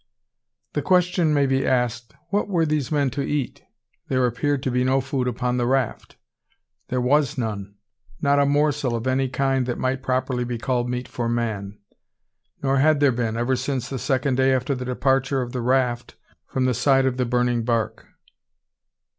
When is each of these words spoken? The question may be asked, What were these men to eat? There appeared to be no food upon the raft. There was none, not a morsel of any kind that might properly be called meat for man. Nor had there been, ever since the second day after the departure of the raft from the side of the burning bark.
The 0.73 0.81
question 0.81 1.31
may 1.31 1.45
be 1.45 1.63
asked, 1.63 2.15
What 2.29 2.47
were 2.47 2.65
these 2.65 2.91
men 2.91 3.11
to 3.11 3.21
eat? 3.21 3.61
There 4.07 4.25
appeared 4.25 4.63
to 4.63 4.71
be 4.71 4.83
no 4.83 4.99
food 4.99 5.27
upon 5.27 5.57
the 5.57 5.67
raft. 5.67 6.15
There 6.87 6.99
was 6.99 7.37
none, 7.37 7.75
not 8.19 8.39
a 8.39 8.47
morsel 8.47 8.95
of 8.95 9.05
any 9.05 9.29
kind 9.29 9.67
that 9.67 9.77
might 9.77 10.01
properly 10.01 10.43
be 10.43 10.57
called 10.57 10.89
meat 10.89 11.07
for 11.07 11.29
man. 11.29 11.77
Nor 12.63 12.77
had 12.79 12.99
there 12.99 13.11
been, 13.11 13.37
ever 13.37 13.55
since 13.55 13.89
the 13.89 13.99
second 13.99 14.37
day 14.37 14.55
after 14.55 14.73
the 14.73 14.85
departure 14.85 15.43
of 15.43 15.51
the 15.51 15.61
raft 15.61 16.15
from 16.47 16.65
the 16.65 16.73
side 16.73 17.05
of 17.05 17.17
the 17.17 17.25
burning 17.27 17.63
bark. 17.63 18.07